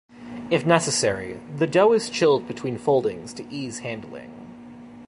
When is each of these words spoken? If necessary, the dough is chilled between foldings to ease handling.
If 0.49 0.65
necessary, 0.65 1.39
the 1.55 1.67
dough 1.67 1.91
is 1.91 2.09
chilled 2.09 2.47
between 2.47 2.79
foldings 2.79 3.35
to 3.35 3.47
ease 3.53 3.81
handling. 3.85 4.31